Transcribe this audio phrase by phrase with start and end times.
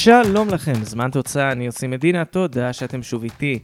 [0.00, 3.58] שלום לכם, זמן תוצאה, אני יוסי מדינה, תודה שאתם שוב איתי.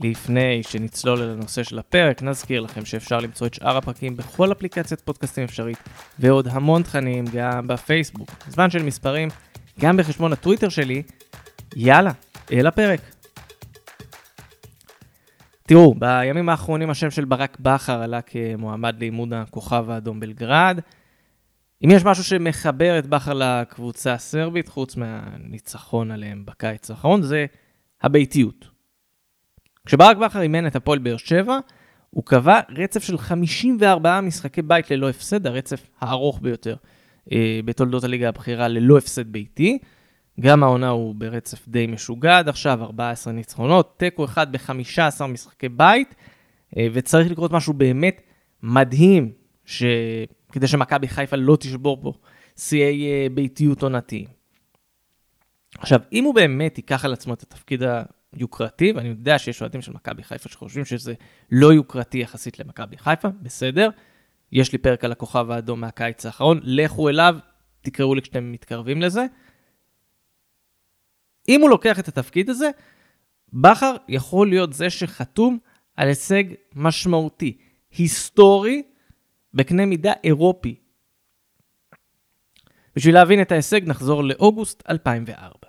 [0.00, 5.00] לפני שנצלול אל הנושא של הפרק, נזכיר לכם שאפשר למצוא את שאר הפרקים בכל אפליקציית
[5.00, 5.78] פודקאסטים אפשרית,
[6.18, 8.30] ועוד המון תכנים גם בפייסבוק.
[8.48, 9.28] זמן של מספרים,
[9.80, 11.02] גם בחשבון הטוויטר שלי.
[11.76, 12.10] יאללה,
[12.52, 13.00] אל הפרק.
[15.66, 20.80] תראו, בימים האחרונים השם של ברק בכר עלה כמועמד לאימון הכוכב האדום בלגרד.
[21.84, 27.46] אם יש משהו שמחבר את בכר לקבוצה הסרבית, חוץ מהניצחון עליהם בקיץ האחרון, זה
[28.02, 28.68] הביתיות.
[29.86, 31.58] כשברק בכר אימן את הפועל באר שבע,
[32.10, 36.76] הוא קבע רצף של 54 משחקי בית ללא הפסד, הרצף הארוך ביותר
[37.32, 39.78] אה, בתולדות הליגה הבכירה ללא הפסד ביתי.
[40.40, 46.14] גם העונה הוא ברצף די משוגע עד עכשיו, 14 ניצחונות, תיקו אחד ב-15 משחקי בית,
[46.76, 48.20] אה, וצריך לקרות משהו באמת
[48.62, 49.32] מדהים,
[49.64, 49.82] ש...
[50.52, 52.12] כדי שמכבי חיפה לא תשבור פה
[52.56, 54.26] שיאי אה, ביתיות עונתיים.
[55.78, 57.82] עכשיו, אם הוא באמת ייקח על עצמו את התפקיד
[58.32, 61.14] היוקרתי, ואני יודע שיש אוהדים של מכבי חיפה שחושבים שזה
[61.50, 63.90] לא יוקרתי יחסית למכבי חיפה, בסדר.
[64.52, 67.36] יש לי פרק על הכוכב האדום מהקיץ האחרון, לכו אליו,
[67.80, 69.26] תקראו לי כשאתם מתקרבים לזה.
[71.48, 72.70] אם הוא לוקח את התפקיד הזה,
[73.52, 75.58] בכר יכול להיות זה שחתום
[75.96, 77.58] על הישג משמעותי,
[77.90, 78.82] היסטורי,
[79.54, 80.74] בקנה מידה אירופי.
[82.96, 85.68] בשביל להבין את ההישג נחזור לאוגוסט 2004.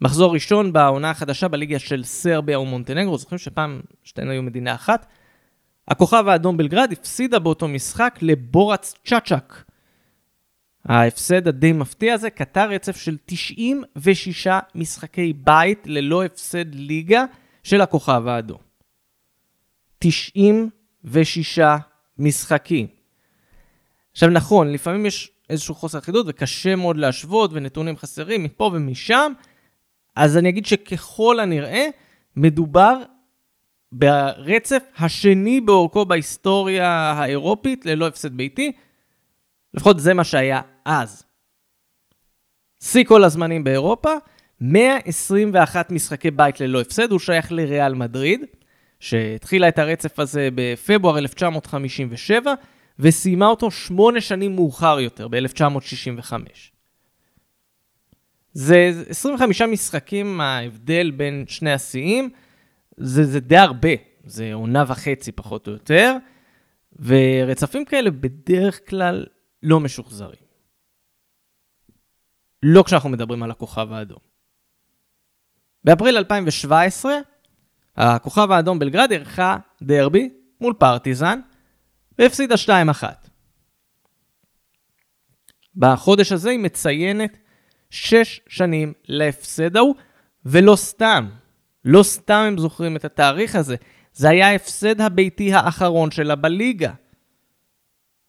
[0.00, 5.06] מחזור ראשון בעונה החדשה בליגה של סרביה ומונטנגרו, זוכרים שפעם שתיהן היו מדינה אחת?
[5.88, 9.64] הכוכב האדום בלגרד הפסידה באותו משחק לבורץ צ'אצ'אק.
[10.84, 17.24] ההפסד הדי מפתיע הזה קטע רצף של 96 משחקי בית ללא הפסד ליגה
[17.62, 18.58] של הכוכב האדום.
[19.98, 21.58] 96
[22.22, 22.86] משחקים.
[24.12, 29.32] עכשיו נכון, לפעמים יש איזשהו חוסר אחידות וקשה מאוד להשוות ונתונים חסרים מפה ומשם,
[30.16, 31.86] אז אני אגיד שככל הנראה
[32.36, 33.02] מדובר
[33.92, 38.72] ברצף השני באורכו בהיסטוריה האירופית ללא הפסד ביתי,
[39.74, 41.24] לפחות זה מה שהיה אז.
[42.82, 44.10] שיא כל הזמנים באירופה,
[44.60, 48.44] 121 משחקי בית ללא הפסד, הוא שייך לריאל מדריד,
[49.02, 52.54] שהתחילה את הרצף הזה בפברואר 1957,
[52.98, 56.32] וסיימה אותו שמונה שנים מאוחר יותר, ב-1965.
[58.52, 62.30] זה 25 משחקים, ההבדל בין שני השיאים,
[62.96, 63.88] זה, זה די הרבה,
[64.24, 66.16] זה עונה וחצי פחות או יותר,
[66.98, 69.26] ורצפים כאלה בדרך כלל
[69.62, 70.42] לא משוחזרים.
[72.62, 74.20] לא כשאנחנו מדברים על הכוכב האדום.
[75.84, 77.12] באפריל 2017,
[77.96, 80.30] הכוכב האדום בלגרד אירחה דרבי
[80.60, 81.40] מול פרטיזן,
[82.18, 82.54] והפסידה
[83.00, 83.04] 2-1.
[85.76, 87.38] בחודש הזה היא מציינת
[87.90, 89.94] 6 שנים להפסד ההוא,
[90.44, 91.28] ולא סתם.
[91.84, 93.76] לא סתם הם זוכרים את התאריך הזה.
[94.12, 96.92] זה היה ההפסד הביתי האחרון שלה בליגה.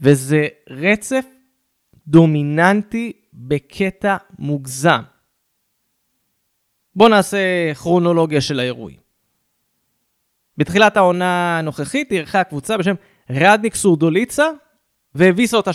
[0.00, 1.26] וזה רצף
[2.06, 5.02] דומיננטי בקטע מוגזם.
[6.96, 9.05] בואו נעשה כרונולוגיה של האירועים.
[10.58, 12.94] בתחילת העונה הנוכחית אירחה קבוצה בשם
[13.30, 14.46] רדניק סורדוליצה
[15.14, 15.74] והביסה אותה 6-0.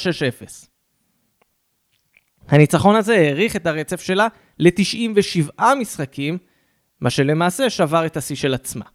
[2.47, 4.27] הניצחון הזה האריך את הרצף שלה
[4.59, 6.37] ל-97 משחקים,
[7.01, 8.85] מה שלמעשה שבר את השיא של עצמה.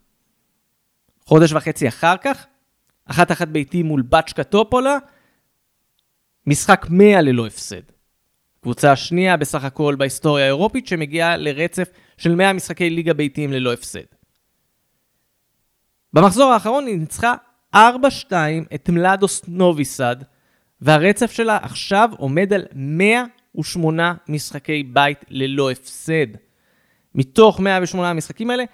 [1.20, 2.46] חודש וחצי אחר כך,
[3.04, 4.98] אחת אחת ביתי מול בצ'קה טופולה,
[6.46, 7.82] משחק 100 ללא הפסד.
[8.60, 14.15] קבוצה השנייה בסך הכל בהיסטוריה האירופית שמגיעה לרצף של 100 משחקי ליגה ביתיים ללא הפסד.
[16.12, 17.34] במחזור האחרון היא ניצחה
[17.74, 17.78] 4-2
[18.74, 20.16] את מלאדוס נוביסד,
[20.80, 26.26] והרצף שלה עכשיו עומד על 108 משחקי בית ללא הפסד.
[27.14, 28.64] מתוך 108 המשחקים האלה,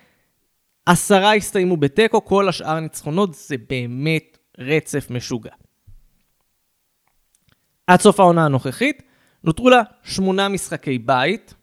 [0.86, 5.50] עשרה הסתיימו בתיקו, כל השאר ניצחונות, זה באמת רצף משוגע.
[7.86, 9.02] עד סוף העונה הנוכחית,
[9.44, 11.54] נותרו לה שמונה משחקי בית,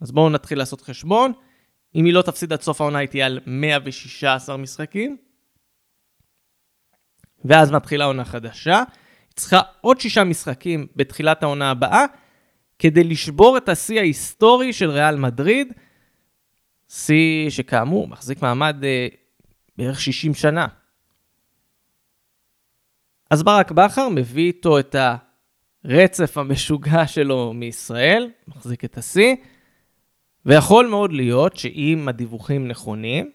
[0.00, 1.32] אז בואו נתחיל לעשות חשבון.
[1.94, 5.16] אם היא לא תפסיד עד סוף העונה, היא תהיה על 116 משחקים.
[7.44, 8.78] ואז מתחילה עונה חדשה.
[8.78, 12.04] היא צריכה עוד שישה משחקים בתחילת העונה הבאה,
[12.78, 15.72] כדי לשבור את השיא ההיסטורי של ריאל מדריד,
[16.88, 19.08] שיא שכאמור מחזיק מעמד אה,
[19.76, 20.66] בערך 60 שנה.
[23.30, 24.96] אז ברק בכר מביא איתו את
[25.84, 29.34] הרצף המשוגע שלו מישראל, מחזיק את השיא,
[30.46, 33.30] ויכול מאוד להיות שאם הדיווחים נכונים,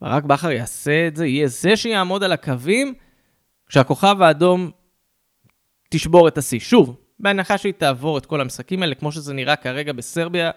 [0.00, 2.94] ברק בכר יעשה את זה, יהיה זה שיעמוד על הקווים
[3.66, 4.70] כשהכוכב האדום
[5.90, 6.58] תשבור את השיא.
[6.58, 10.50] שוב, בהנחה שהיא תעבור את כל המשחקים האלה, כמו שזה נראה כרגע בסרביה,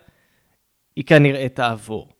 [0.95, 2.13] היא כנראה תעבור.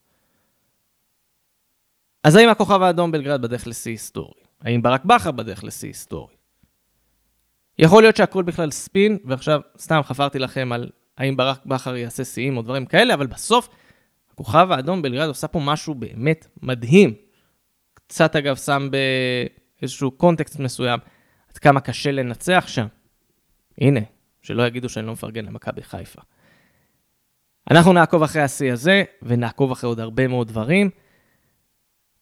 [2.24, 4.42] אז האם הכוכב האדום בלגרד בדרך לשיא היסטורי?
[4.62, 6.36] האם ברק בכר בדרך לשיא היסטורי?
[7.80, 12.58] יכול להיות שהכל בכלל ספין, ועכשיו סתם חפרתי לכם על האם ברק בכר יעשה שיאים
[12.58, 13.69] או דברים כאלה, אבל בסוף
[14.31, 17.14] הכוכב האדום בלגרד עושה פה משהו באמת מדהים.
[17.94, 18.90] קצת אגב שם
[19.81, 21.00] באיזשהו קונטקסט מסוים,
[21.50, 22.88] עד כמה קשה לנצח שם.
[23.78, 24.00] הנה,
[24.42, 26.22] שלא יגידו שאני לא מפרגן למכבי חיפה.
[27.72, 30.90] אנחנו נעקוב אחרי השיא הזה, ונעקוב אחרי עוד הרבה מאוד דברים,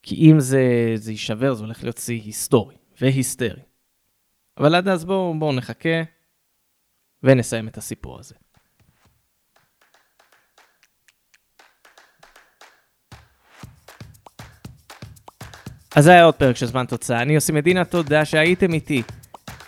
[0.04, 3.62] כי אם זה, זה יישבר, זה הולך להיות שיא היסטורי והיסטרי.
[4.58, 6.04] אבל עד אז בואו בוא נחכה
[7.24, 8.36] ונסיים את הסיפור הזה.
[15.96, 17.22] אז זה היה עוד פרק של זמן תוצאה.
[17.22, 19.04] אני יוסי מדינה, תודה שהייתם איתי.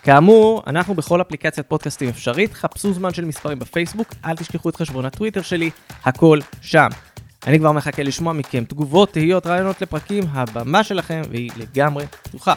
[0.04, 5.06] כאמור, אנחנו בכל אפליקציית פודקאסטים אפשרית, חפשו זמן של מספרים בפייסבוק, אל תשכחו את חשבון
[5.06, 5.70] הטוויטר שלי,
[6.04, 6.88] הכל שם.
[7.48, 12.54] אני כבר מחכה לשמוע מכם תגובות, תהיות, רעיונות לפרקים, הבמה שלכם והיא לגמרי פתוחה.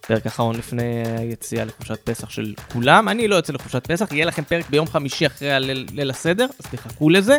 [0.00, 3.08] פרק אחרון לפני היציאה לחופשת פסח של כולם.
[3.08, 6.70] אני לא יוצא לחופשת פסח, יהיה לכם פרק ביום חמישי אחרי הליל, ליל הסדר, אז
[6.70, 7.38] תחכו לזה.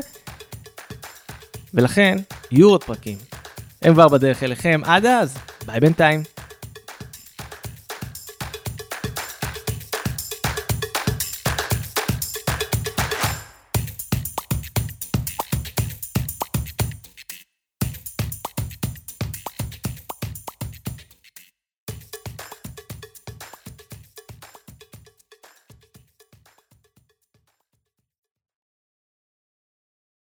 [1.73, 2.17] ולכן,
[2.51, 3.28] יהיו עוד פרקים.
[3.81, 6.23] הם כבר בדרך אליכם, עד אז, ביי בינתיים.